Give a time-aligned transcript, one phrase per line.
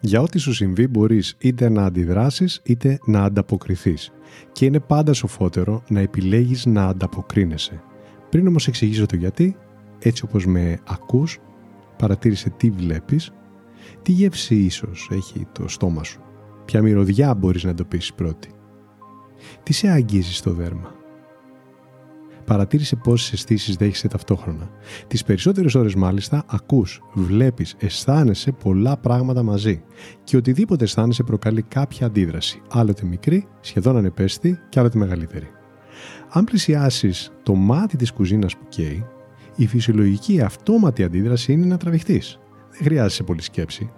[0.00, 4.12] Για ό,τι σου συμβεί μπορείς είτε να αντιδράσεις είτε να ανταποκριθείς
[4.52, 7.82] και είναι πάντα σοφότερο να επιλέγεις να ανταποκρίνεσαι.
[8.30, 9.56] Πριν όμως εξηγήσω το γιατί,
[9.98, 11.38] έτσι όπως με ακούς,
[11.96, 13.30] παρατήρησε τι βλέπεις,
[14.02, 16.20] τι γεύση ίσως έχει το στόμα σου
[16.68, 18.50] Ποια μυρωδιά μπορείς να εντοπίσεις πρώτη.
[19.62, 20.94] Τι σε αγγίζει στο δέρμα;
[22.48, 24.70] Παρατήρησε πόσες αισθήσεις δέχεσαι ταυτόχρονα.
[25.06, 29.82] Τις περισσότερες ώρες μάλιστα ακούς, βλέπεις, αισθάνεσαι πολλά πράγματα μαζί
[30.24, 35.50] και οτιδήποτε αισθάνεσαι προκαλεί κάποια αντίδραση, άλλοτε μικρή, σχεδόν ανεπαίσθητη και άλλοτε μεγαλύτερη.
[36.28, 39.06] Αν πλησιάσεις το μάτι της κουζίνας που καίει,
[39.56, 42.38] η φυσιολογική αυτόματη αντίδραση είναι να τραβηχτείς.
[42.70, 43.90] Δεν χρειάζεσαι πολύ σκέψη.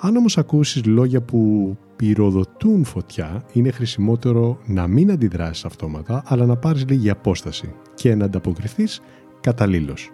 [0.00, 6.56] Αν όμως ακούσεις λόγια που πυροδοτούν φωτιά, είναι χρησιμότερο να μην αντιδράσεις αυτόματα, αλλά να
[6.56, 9.00] πάρεις λίγη απόσταση και να ανταποκριθείς
[9.40, 10.10] καταλήλως.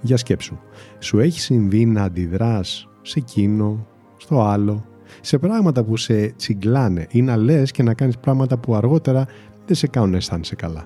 [0.00, 0.58] Για σκέψου,
[0.98, 3.86] σου έχει συμβεί να αντιδράς σε εκείνο,
[4.16, 4.84] στο άλλο,
[5.20, 9.26] σε πράγματα που σε τσιγκλάνε ή να λες και να κάνεις πράγματα που αργότερα
[9.66, 10.84] δεν σε κάνουν να αισθάνεσαι καλά.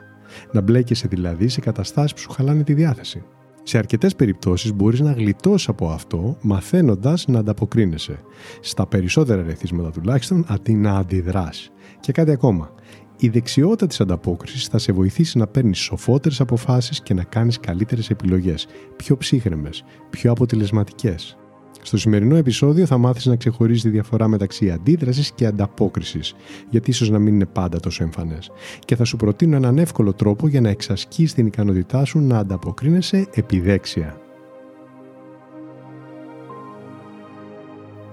[0.53, 3.23] Να μπλέκεσαι δηλαδή σε καταστάσεις που σου χαλάνε τη διάθεση.
[3.69, 8.21] Σε αρκετές περιπτώσεις μπορείς να γλιτώσεις από αυτό μαθαίνοντας να ανταποκρίνεσαι.
[8.61, 11.71] Στα περισσότερα ρεθίσματα τουλάχιστον αντί να αντιδράς.
[12.01, 12.71] Και κάτι ακόμα.
[13.19, 18.11] Η δεξιότητα της ανταπόκρισης θα σε βοηθήσει να παίρνεις σοφότερες αποφάσεις και να κάνεις καλύτερες
[18.11, 21.37] επιλογές, πιο ψύχρεμες, πιο αποτελεσματικές.
[21.87, 26.35] Στο σημερινό επεισόδιο θα μάθεις να ξεχωρίζεις τη διαφορά μεταξύ αντίδρασης και ανταπόκρισης,
[26.71, 28.51] γιατί ίσως να μην είναι πάντα τόσο εμφανές.
[28.85, 33.27] Και θα σου προτείνω έναν εύκολο τρόπο για να εξασκείς την ικανότητά σου να ανταποκρίνεσαι
[33.35, 34.21] επιδέξια.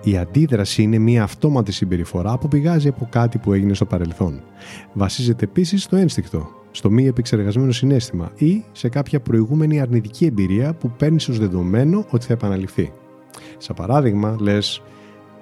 [0.03, 4.41] Η αντίδραση είναι μια αυτόματη συμπεριφορά που πηγάζει από κάτι που έγινε στο παρελθόν.
[4.94, 10.91] Βασίζεται επίσης στο ένστικτο, στο μη επεξεργασμένο συνέστημα ή σε κάποια προηγούμενη αρνητική εμπειρία που
[10.97, 12.91] παίρνεις ως δεδομένο ότι θα επαναληφθεί.
[13.63, 14.81] Σαν παράδειγμα, λες,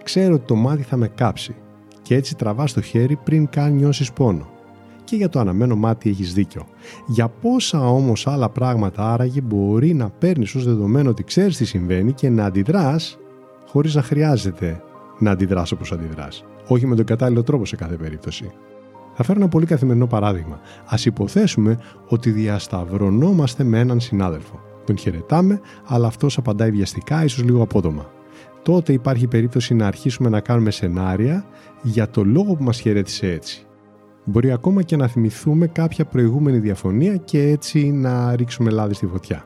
[0.04, 1.56] ξέρω ότι το μάτι θα με κάψει
[2.02, 4.50] και έτσι τραβάς το χέρι πριν καν νιώσεις πόνο.
[5.04, 6.66] Και για το αναμένο μάτι έχεις δίκιο.
[7.08, 12.12] Για πόσα όμως άλλα πράγματα άραγε μπορεί να παίρνεις ως δεδομένο ότι ξέρεις τι συμβαίνει
[12.12, 13.18] και να αντιδράς
[13.68, 14.84] χωρίς να χρειάζεται
[15.20, 16.46] να αντιδράς όπως αντιδράς.
[16.68, 18.52] Όχι με τον κατάλληλο τρόπο σε κάθε περίπτωση.
[19.14, 20.56] Θα φέρω ένα πολύ καθημερινό παράδειγμα.
[20.86, 24.71] Α υποθέσουμε ότι διασταυρωνόμαστε με έναν συνάδελφο.
[24.92, 28.12] Τον χαιρετάμε, αλλά αυτός απαντάει βιαστικά, ίσως λίγο απότομα.
[28.62, 31.46] Τότε υπάρχει περίπτωση να αρχίσουμε να κάνουμε σενάρια
[31.82, 33.66] για το λόγο που μας χαιρέτησε έτσι.
[34.26, 39.46] Μπορεί ακόμα και να θυμηθούμε κάποια προηγούμενη διαφωνία και έτσι να ρίξουμε λάδι στη φωτιά.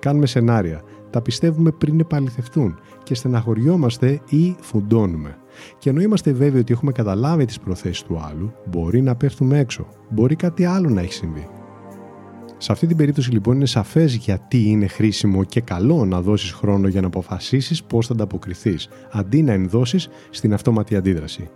[0.00, 5.36] Κάνουμε σενάρια, τα πιστεύουμε πριν επαληθευτούν και στεναχωριόμαστε ή φουντώνουμε.
[5.78, 9.86] Και ενώ είμαστε βέβαιοι ότι έχουμε καταλάβει τις προθέσεις του άλλου, μπορεί να πέφτουμε έξω,
[10.08, 11.48] μπορεί κάτι άλλο να έχει συμβεί.
[12.60, 16.88] Σε αυτή την περίπτωση λοιπόν είναι σαφές γιατί είναι χρήσιμο και καλό να δώσεις χρόνο
[16.88, 21.48] για να αποφασίσεις πώς θα ανταποκριθείς, αντί να ενδώσεις στην αυτόματη αντίδραση.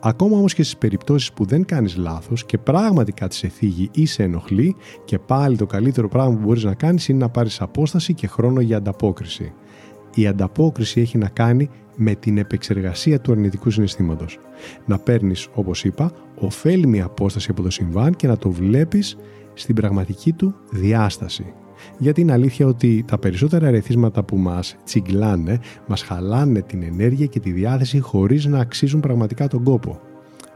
[0.00, 4.06] Ακόμα όμως και στις περιπτώσεις που δεν κάνεις λάθος και πράγματι κάτι σε θίγει ή
[4.06, 8.14] σε ενοχλεί και πάλι το καλύτερο πράγμα που μπορείς να κάνεις είναι να πάρεις απόσταση
[8.14, 9.52] και χρόνο για ανταπόκριση.
[10.14, 14.38] Η ανταπόκριση έχει να κάνει με την επεξεργασία του αρνητικού συναισθήματος.
[14.86, 19.16] Να παίρνεις, όπως είπα, ωφέλιμη απόσταση από το συμβάν και να το βλέπεις
[19.60, 21.54] στην πραγματική του διάσταση.
[21.98, 27.40] Γιατί είναι αλήθεια ότι τα περισσότερα ερεθίσματα που μας τσιγκλάνε μας χαλάνε την ενέργεια και
[27.40, 30.00] τη διάθεση χωρίς να αξίζουν πραγματικά τον κόπο.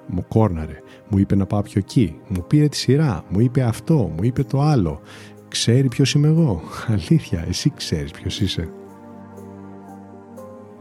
[0.06, 0.78] Μου κόρναρε,
[1.08, 4.42] μου είπε να πάω πιο εκεί, μου πήρε τη σειρά, μου είπε αυτό, μου είπε
[4.42, 5.00] το άλλο.
[5.48, 6.60] Ξέρει ποιος είμαι εγώ;
[6.94, 8.68] Αλήθεια, εσύ ξέρεις ποιος είσαι.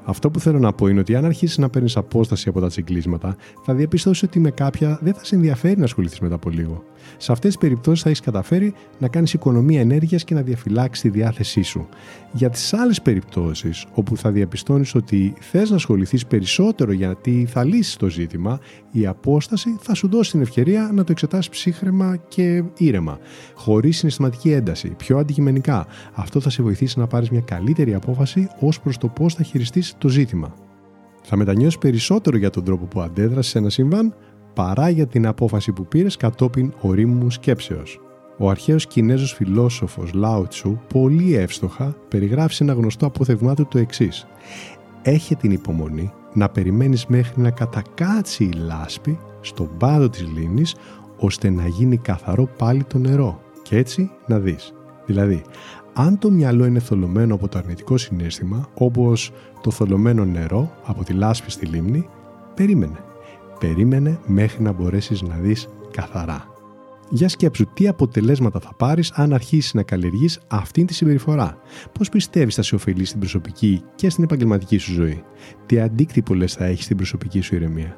[0.06, 3.36] Αυτό που θέλω να πω είναι ότι αν αρχίσεις να παίρνεις απόσταση από τα τσιγκλίσματα,
[3.64, 6.84] θα διαπιστώσεις ότι με κάποια δεν θα σε ενδιαφέρει να ασχοληθείς μετά από λίγο.
[7.18, 11.10] Σε αυτές τις περιπτώσεις θα έχεις καταφέρει να κάνεις οικονομία ενέργειας και να διαφυλάξεις τη
[11.10, 11.88] διάθεσή σου.
[12.32, 17.96] Για τις άλλες περιπτώσεις, όπου θα διαπιστώνεις ότι θες να ασχοληθείς περισσότερο γιατί θα λύσεις
[17.96, 18.60] το ζήτημα,
[18.92, 23.20] η απόσταση θα σου δώσει την ευκαιρία να το εξετάσεις ψύχρεμα και ήρεμα,
[23.56, 25.88] χωρίς συναισθηματική ένταση, πιο αντικειμενικά.
[26.14, 29.96] Αυτό θα σε βοηθήσει να πάρεις μια καλύτερη απόφαση ως προς το πώς θα χειριστείς
[29.98, 30.54] το ζήτημα.
[31.24, 34.16] Θα μετανιώσεις περισσότερο για τον τρόπο που αντέδρασες σε ένα συμβάν
[34.54, 38.00] παρά για την απόφαση που πήρες κατόπιν ορίμου σκέψεως.
[38.38, 43.78] Ο αρχαίος Κινέζος φιλόσοφος Λάου Τσου πολύ εύστοχα περιγράφει σε ένα γνωστό απόθευμά του το
[43.78, 44.28] εξής.
[45.02, 50.76] Έχε την υπομονή να περιμένεις μέχρι να κατακάτσει η λάσπη στον πάδο της λίμνης
[51.18, 54.74] ώστε να γίνει καθαρό πάλι το νερό και έτσι να δεις.
[55.06, 55.42] Δηλαδή,
[55.94, 61.14] αν το μυαλό είναι θολωμένο από το αρνητικό συνέστημα, όπως το θολωμένο νερό από τη
[61.14, 62.08] λάσπη στη λίμνη,
[62.56, 63.04] περίμενε.
[63.64, 66.48] Περίμενε μέχρι να μπορέσεις να δεις καθαρά.
[67.10, 71.58] Για σκέψου τι αποτελέσματα θα πάρεις αν αρχίσεις να καλλιεργείς αυτή τη συμπεριφορά;
[71.92, 75.24] Πώς πιστεύεις θα σε ωφελεί στην προσωπική και στην επαγγελματική σου ζωή;
[75.66, 77.98] Τι αντίκτυπο λες θα έχει στην προσωπική σου ηρεμία;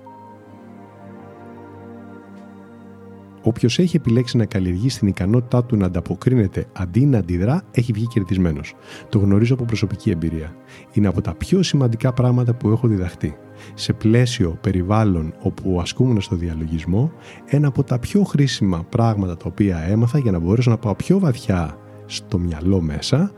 [3.47, 8.07] Όποιος έχει επιλέξει να καλλιεργήσει την ικανότητά του να ανταποκρίνεται αντί να αντιδρά, έχει βγει
[8.07, 8.75] κερδισμένος.
[9.09, 10.55] Το γνωρίζω από προσωπική εμπειρία.
[10.91, 13.37] Είναι από τα πιο σημαντικά πράγματα που έχω διδαχτεί.
[13.73, 17.11] Σε πλαίσιο περιβάλλον όπου ασκούμουν στο διαλογισμό,
[17.45, 21.19] ένα από τα πιο χρήσιμα πράγματα τα οποία έμαθα για να μπορέσω να πάω πιο
[21.19, 23.31] βαθιά στο μυαλό μέσα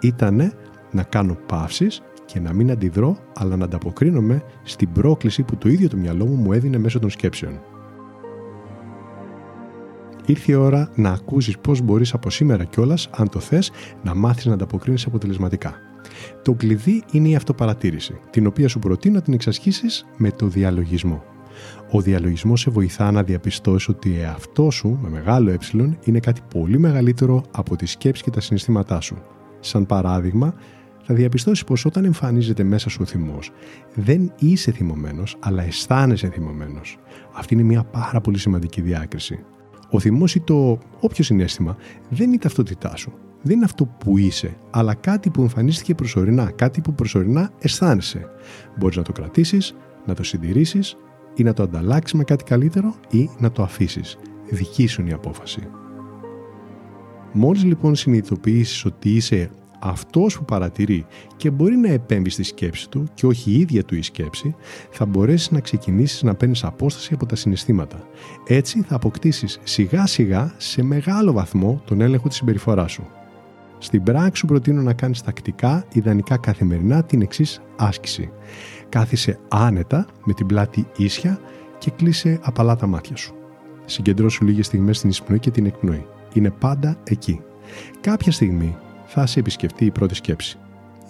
[0.00, 0.52] ήταν
[0.90, 5.88] να κάνω παύσεις και να μην αντιδρώ, αλλά να ανταποκρίνομαι στην πρόκληση που το ίδιο
[5.88, 7.60] το μυαλό μου μου έδινε μέσω των σκέψεων.
[10.26, 13.70] Ήρθε η ώρα να ακούσεις πώς μπορείς από σήμερα κιόλας, αν το θες,
[14.02, 15.74] να μάθεις να ανταποκρίνεις αποτελεσματικά.
[16.42, 21.22] Το κλειδί είναι η αυτοπαρατήρηση, την οποία σου προτείνω να την εξασχίσεις με το διαλογισμό.
[21.90, 25.58] Ο διαλογισμός σε βοηθά να διαπιστώσεις ότι εαυτό σου, με μεγάλο ε,
[26.04, 29.16] είναι κάτι πολύ μεγαλύτερο από τη σκέψη και τα συναισθήματά σου.
[29.60, 30.54] Σαν παράδειγμα,
[31.02, 33.50] θα διαπιστώσεις πως όταν εμφανίζεται μέσα σου ο θυμός,
[33.94, 36.98] δεν είσαι θυμωμένος, αλλά αισθάνεσαι θυμωμένος.
[37.32, 39.44] Αυτή είναι μια πάρα πολύ σημαντική διάκριση.
[39.94, 41.76] Ο θυμός ή το όποιο συνέστημα
[42.08, 43.12] δεν είναι η ταυτότητά σου.
[43.42, 48.26] Δεν είναι αυτό που είσαι, αλλά κάτι που εμφανίστηκε προσωρινά, κάτι που προσωρινά αισθάνεσαι.
[48.78, 49.74] Μπορείς να το κρατήσεις,
[50.06, 50.96] να το συντηρήσεις
[51.34, 54.18] ή να το ανταλλάξεις με κάτι καλύτερο ή να το αφήσεις.
[54.50, 55.68] Δική σου είναι η απόφαση.
[57.32, 59.50] Μόλις λοιπόν συνειδητοποιήσεις ότι είσαι
[59.82, 61.06] αυτός που παρατηρεί
[61.36, 64.54] και μπορεί να επέμβει στη σκέψη του και όχι η ίδια του η σκέψη,
[64.90, 68.08] θα μπορέσεις να ξεκινήσεις να παίρνεις απόσταση από τα συναισθήματα.
[68.46, 73.06] Έτσι θα αποκτήσεις σιγά σιγά σε μεγάλο βαθμό τον έλεγχο της συμπεριφοράς σου.
[73.78, 78.30] Στην πράξη σου προτείνω να κάνεις τακτικά, ιδανικά καθημερινά την εξής άσκηση.
[78.88, 81.40] Κάθισε άνετα με την πλάτη ίσια
[81.78, 83.34] και κλείσε απαλά τα μάτια σου.
[83.84, 86.06] Συγκεντρώσου λίγες στιγμές στην εισπνοή και την εκπνοή.
[86.32, 87.40] Είναι πάντα εκεί.
[88.00, 88.76] Κάποια στιγμή
[89.14, 90.58] θα σε επισκεφτεί η πρώτη σκέψη.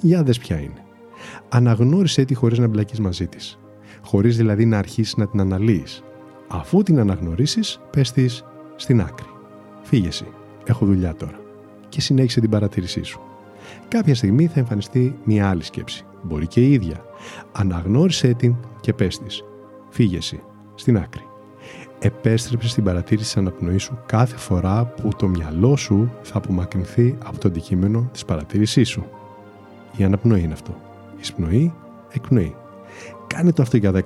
[0.01, 0.85] Για δες ποια είναι.
[1.49, 3.59] Αναγνώρισέ τη χωρίς να μπλακείς μαζί της.
[4.03, 6.03] Χωρίς δηλαδή να αρχίσεις να την αναλύεις.
[6.49, 8.45] Αφού την αναγνωρίσεις, πες της
[8.77, 9.27] στην άκρη.
[9.83, 10.27] Φύγε εσύ.
[10.65, 11.41] Έχω δουλειά τώρα.
[11.89, 13.21] Και συνέχισε την παρατήρησή σου.
[13.89, 16.05] Κάποια στιγμή θα εμφανιστεί μια άλλη σκέψη.
[16.23, 17.05] Μπορεί και η ίδια.
[17.53, 19.43] Αναγνώρισέ την και πες της.
[19.91, 20.43] Φύγε εσύ.
[20.75, 21.31] Στην άκρη
[22.03, 27.39] επέστρεψε στην παρατήρηση της αναπνοής σου κάθε φορά που το μυαλό σου θα απομακρυνθεί από
[27.39, 29.05] το αντικείμενο της παρατήρησής σου.
[29.97, 30.77] Η αναπνοή είναι αυτό.
[31.15, 31.75] Η εισπνοή,
[32.13, 32.55] εκπνοή.
[33.27, 34.01] Κάνε το αυτό για 10-15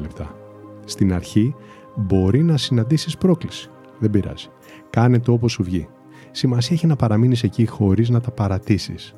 [0.00, 0.34] λεπτά.
[0.84, 1.54] Στην αρχή
[1.96, 3.70] μπορεί να συναντήσεις πρόκληση.
[3.98, 4.48] Δεν πειράζει.
[4.90, 5.88] Κάνε το όπως σου βγει.
[6.30, 9.14] Σημασία έχει να παραμείνεις εκεί χωρίς να τα παρατήσεις.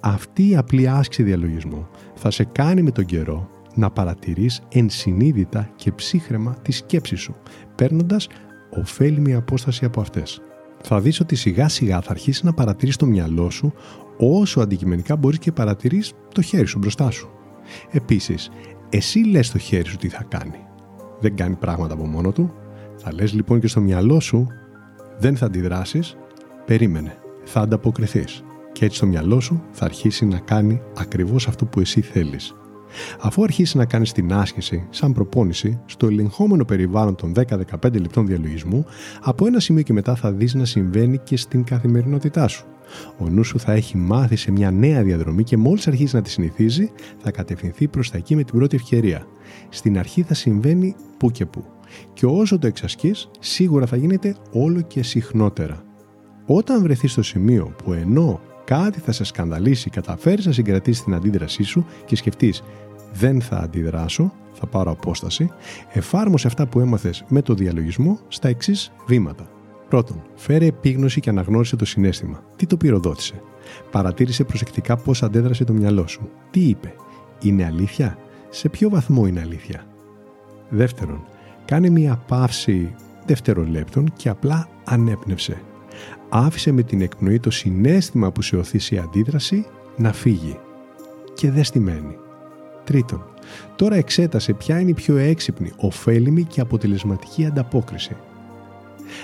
[0.00, 5.92] Αυτή η απλή άσκηση διαλογισμού θα σε κάνει με τον καιρό να παρατηρείς ενσυνείδητα και
[5.92, 7.36] ψύχρεμα τη σκέψη σου,
[7.74, 8.28] παίρνοντας
[8.70, 10.40] ωφέλιμη απόσταση από αυτές.
[10.82, 13.72] Θα δεις ότι σιγά σιγά θα αρχίσεις να παρατηρείς το μυαλό σου
[14.18, 17.28] όσο αντικειμενικά μπορείς και παρατηρείς το χέρι σου μπροστά σου.
[17.90, 18.50] Επίσης,
[18.88, 20.58] εσύ λες το χέρι σου τι θα κάνει.
[21.20, 22.52] Δεν κάνει πράγματα από μόνο του.
[22.96, 24.46] Θα λες λοιπόν και στο μυαλό σου
[25.18, 26.16] δεν θα αντιδράσεις,
[26.64, 28.42] περίμενε, θα ανταποκριθείς.
[28.72, 32.54] Και έτσι το μυαλό σου θα αρχίσει να κάνει ακριβώς αυτό που εσύ θέλεις.
[33.20, 38.84] Αφού αρχίσει να κάνεις την άσκηση, σαν προπόνηση, στο ελεγχόμενο περιβάλλον των 10-15 λεπτών διαλογισμού,
[39.22, 42.66] από ένα σημείο και μετά θα δεις να συμβαίνει και στην καθημερινότητά σου.
[43.18, 46.30] Ο νους σου θα έχει μάθει σε μια νέα διαδρομή και μόλις αρχίσει να τη
[46.30, 49.26] συνηθίζει, θα κατευθυνθεί προς τα εκεί με την πρώτη ευκαιρία.
[49.68, 51.64] Στην αρχή θα συμβαίνει που και που.
[52.12, 55.82] Και όσο το εξασκείς, σίγουρα θα γίνεται όλο και συχνότερα.
[56.46, 61.62] Όταν βρεθείς στο σημείο που ενώ κάτι θα σε σκανδαλίσει, καταφέρεις να συγκρατήσεις την αντίδρασή
[61.62, 62.62] σου και σκεφτείς
[63.12, 65.50] δεν θα αντιδράσω, θα πάρω απόσταση,
[65.92, 69.50] εφάρμοσε αυτά που έμαθες με το διαλογισμό στα εξής βήματα.
[69.88, 72.42] Πρώτον, φέρε επίγνωση και αναγνώρισε το συνέστημα.
[72.56, 73.42] Τι το πυροδότησε;
[73.90, 76.30] Παρατήρησε προσεκτικά πώς αντέδρασε το μυαλό σου.
[76.50, 76.94] Τι είπε;
[77.42, 79.84] Είναι αλήθεια; Σε ποιο βαθμό είναι αλήθεια;
[80.68, 81.24] Δεύτερον,
[81.64, 82.94] κάνε μια παύση
[83.26, 85.62] δευτερολέπτων και απλά ανέπνευσε
[86.28, 90.58] άφησε με την εκπνοή το συνέστημα που σε οθήσει η αντίδραση να φύγει.
[91.34, 92.16] Και δεν στη μένει.
[92.84, 93.24] Τρίτον,
[93.76, 98.16] τώρα εξέτασε ποια είναι η πιο έξυπνη, ωφέλιμη και αποτελεσματική ανταπόκριση.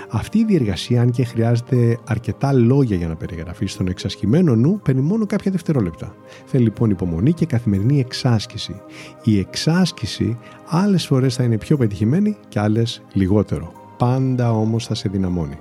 [0.09, 5.01] Αυτή η διεργασία, αν και χρειάζεται αρκετά λόγια για να περιγραφεί στον εξασκημένο νου, παίρνει
[5.01, 6.15] μόνο κάποια δευτερόλεπτα.
[6.47, 8.81] Θέλει λοιπόν υπομονή και καθημερινή εξάσκηση.
[9.23, 13.84] Η εξάσκηση άλλες φορές θα είναι πιο πετυχημένη και άλλες λιγότερο.
[14.05, 15.59] Πάντα όμως θα σε δυναμώνει.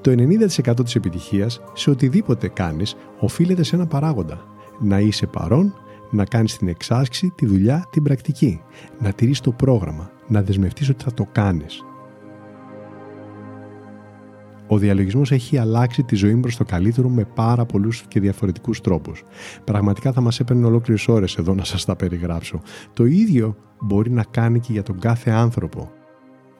[0.00, 4.44] Το 90% της επιτυχίας σε οτιδήποτε κάνεις οφείλεται σε ένα παράγοντα.
[4.80, 5.74] Να είσαι παρόν,
[6.10, 8.60] να κάνεις την εξάσκηση, τη δουλειά, την πρακτική.
[8.98, 11.84] Να τηρείς το πρόγραμμα, να δεσμευτείς ότι θα το κάνεις.
[14.66, 18.80] Ο διαλογισμός έχει αλλάξει τη ζωή μου προς το καλύτερο με πάρα πολλούς και διαφορετικούς
[18.80, 19.22] τρόπους.
[19.64, 22.60] Πραγματικά θα μας έπαιρνε ολόκληρες ώρες εδώ να σας τα περιγράψω.
[22.92, 25.90] Το ίδιο μπορεί να κάνει και για τον κάθε άνθρωπο.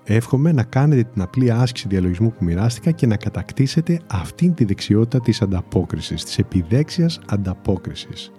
[0.09, 5.21] Εύχομαι να κάνετε την απλή άσκηση διαλογισμού που μοιράστηκα και να κατακτήσετε αυτήν τη δεξιότητα
[5.21, 8.33] της ανταπόκρισης, της επιδέξιας ανταπόκρισης.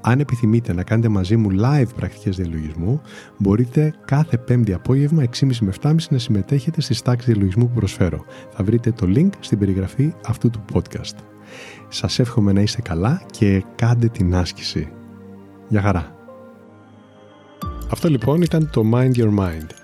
[0.00, 3.00] Αν επιθυμείτε να κάνετε μαζί μου live πρακτικές διαλογισμού,
[3.38, 8.24] μπορείτε κάθε πέμπτη απόγευμα 6.30 με 7.30 να συμμετέχετε στις τάξεις διαλογισμού που προσφέρω.
[8.50, 11.16] Θα βρείτε το link στην περιγραφή αυτού του podcast.
[11.88, 14.88] Σας εύχομαι να είστε καλά και κάντε την άσκηση.
[15.68, 16.14] Γεια χαρά!
[17.90, 19.83] Αυτό λοιπόν ήταν το Mind Your Mind.